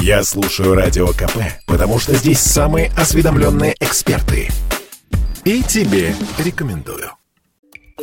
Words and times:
Я 0.00 0.22
слушаю 0.22 0.74
Радио 0.74 1.08
КП, 1.08 1.38
потому 1.66 1.98
что 1.98 2.14
здесь 2.14 2.40
самые 2.40 2.90
осведомленные 2.96 3.74
эксперты. 3.80 4.48
И 5.44 5.62
тебе 5.62 6.14
рекомендую. 6.38 7.10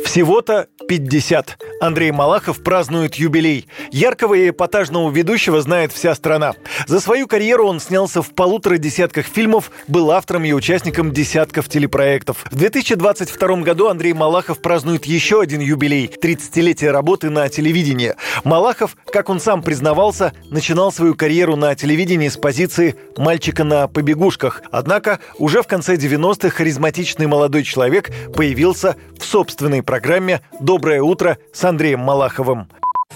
Всего-то 0.04 0.66
50. 0.88 1.58
Андрей 1.80 2.10
Малахов 2.10 2.62
празднует 2.62 3.16
юбилей. 3.16 3.68
Яркого 3.90 4.34
и 4.34 4.50
эпатажного 4.50 5.10
ведущего 5.10 5.60
знает 5.60 5.92
вся 5.92 6.14
страна. 6.14 6.54
За 6.86 7.00
свою 7.00 7.26
карьеру 7.26 7.66
он 7.66 7.80
снялся 7.80 8.22
в 8.22 8.34
полутора 8.34 8.78
десятках 8.78 9.26
фильмов, 9.26 9.70
был 9.86 10.10
автором 10.10 10.44
и 10.44 10.52
участником 10.52 11.12
десятков 11.12 11.68
телепроектов. 11.68 12.44
В 12.50 12.56
2022 12.56 13.56
году 13.58 13.88
Андрей 13.88 14.14
Малахов 14.14 14.62
празднует 14.62 15.04
еще 15.04 15.40
один 15.40 15.60
юбилей– 15.60 16.10
30-летие 16.22 16.90
работы 16.90 17.28
на 17.28 17.48
телевидении. 17.48 18.14
Малахов, 18.44 18.96
как 19.12 19.28
он 19.28 19.38
сам 19.38 19.62
признавался, 19.62 20.32
начинал 20.50 20.92
свою 20.92 21.14
карьеру 21.14 21.56
на 21.56 21.74
телевидении 21.74 22.28
с 22.28 22.36
позиции 22.36 22.96
мальчика 23.18 23.64
на 23.64 23.86
побегушках. 23.86 24.62
Однако 24.70 25.20
уже 25.38 25.62
в 25.62 25.66
конце 25.66 25.96
90-х 25.96 26.50
харизматичный 26.50 27.26
молодой 27.26 27.64
человек 27.64 28.10
появился 28.34 28.96
в 29.18 29.24
собственной 29.24 29.82
программе 29.82 30.40
«Доброе 30.60 31.02
утро» 31.02 31.38
с 31.52 31.65
Андреем 31.66 32.00
Малаховым. 32.00 32.68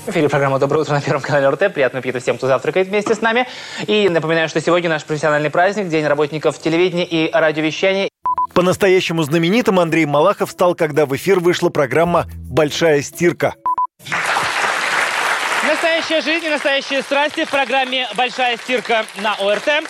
В 0.06 0.08
эфире 0.10 0.28
программа 0.28 0.58
«Доброе 0.58 0.80
утро» 0.80 0.94
на 0.94 1.00
Первом 1.00 1.20
канале 1.20 1.48
РТ. 1.48 1.72
Приятного 1.72 2.00
аппетита 2.00 2.20
всем, 2.20 2.36
кто 2.36 2.46
завтракает 2.46 2.88
вместе 2.88 3.14
с 3.14 3.20
нами. 3.20 3.46
И 3.86 4.08
напоминаю, 4.08 4.48
что 4.48 4.60
сегодня 4.60 4.88
наш 4.88 5.04
профессиональный 5.04 5.50
праздник, 5.50 5.88
День 5.88 6.06
работников 6.06 6.58
телевидения 6.58 7.04
и 7.04 7.30
радиовещания. 7.30 8.08
По-настоящему 8.54 9.22
знаменитым 9.22 9.78
Андрей 9.78 10.06
Малахов 10.06 10.50
стал, 10.50 10.74
когда 10.74 11.06
в 11.06 11.14
эфир 11.14 11.38
вышла 11.40 11.68
программа 11.68 12.26
«Большая 12.36 13.02
стирка». 13.02 13.54
Настоящая 15.66 16.20
жизнь 16.22 16.46
и 16.46 16.50
настоящие 16.50 17.02
страсти 17.02 17.44
в 17.44 17.50
программе 17.50 18.08
«Большая 18.16 18.56
стирка» 18.56 19.04
на 19.22 19.34
ОРТ. 19.34 19.84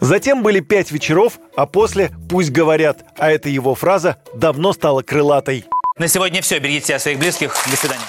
Затем 0.00 0.42
были 0.42 0.60
пять 0.60 0.90
вечеров, 0.90 1.38
а 1.56 1.66
после 1.66 2.10
«Пусть 2.28 2.50
говорят», 2.50 3.04
а 3.18 3.30
эта 3.30 3.48
его 3.48 3.74
фраза 3.74 4.16
давно 4.34 4.72
стала 4.72 5.02
крылатой. 5.02 5.66
На 6.00 6.08
сегодня 6.08 6.40
все. 6.40 6.58
Берегите 6.58 6.86
себя 6.86 6.98
своих 6.98 7.18
близких. 7.18 7.54
До 7.70 7.76
свидания. 7.76 8.00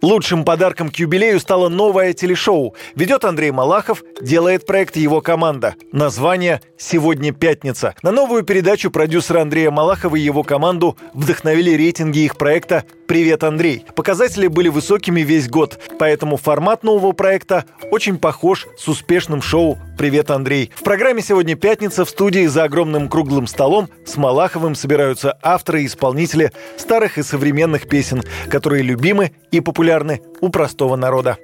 Лучшим 0.00 0.46
подарком 0.46 0.88
к 0.88 0.96
юбилею 0.96 1.38
стало 1.38 1.68
новое 1.68 2.14
телешоу. 2.14 2.74
Ведет 2.94 3.26
Андрей 3.26 3.50
Малахов, 3.50 4.02
делает 4.18 4.64
проект 4.64 4.96
его 4.96 5.20
команда. 5.20 5.74
Название 5.92 6.62
«Сегодня 6.78 7.34
пятница». 7.34 7.94
На 8.02 8.12
новую 8.12 8.44
передачу 8.44 8.90
продюсера 8.90 9.42
Андрея 9.42 9.70
Малахова 9.70 10.16
и 10.16 10.20
его 10.20 10.42
команду 10.42 10.96
вдохновили 11.12 11.72
рейтинги 11.72 12.20
их 12.20 12.38
проекта 12.38 12.84
«Привет, 13.06 13.44
Андрей». 13.44 13.84
Показатели 13.94 14.46
были 14.46 14.68
высокими 14.68 15.20
весь 15.20 15.48
год, 15.48 15.78
поэтому 15.98 16.36
формат 16.36 16.82
нового 16.84 17.12
проекта 17.12 17.64
очень 17.90 18.18
похож 18.18 18.66
с 18.78 18.88
успешным 18.88 19.42
шоу 19.42 19.78
«Привет, 19.98 20.30
Андрей». 20.30 20.70
В 20.74 20.82
программе 20.82 21.22
сегодня 21.22 21.54
пятница 21.54 22.04
в 22.04 22.10
студии 22.10 22.46
за 22.46 22.64
огромным 22.64 23.08
круглым 23.08 23.46
столом 23.46 23.88
с 24.06 24.16
Малаховым 24.16 24.74
собираются 24.74 25.38
авторы 25.42 25.82
и 25.82 25.86
исполнители 25.86 26.52
старых 26.76 27.18
и 27.18 27.22
современных 27.22 27.88
песен, 27.88 28.22
которые 28.48 28.82
любимы 28.82 29.32
и 29.50 29.60
популярны 29.60 30.22
у 30.40 30.48
простого 30.48 30.96
народа. 30.96 31.38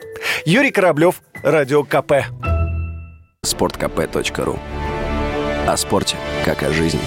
Юрий 0.45 0.71
Кораблев, 0.71 1.23
Радио 1.43 1.85
КП. 1.85 2.13
Спорткп.ру 3.43 4.59
О 5.67 5.77
спорте, 5.77 6.17
как 6.45 6.63
о 6.63 6.71
жизни. 6.71 7.01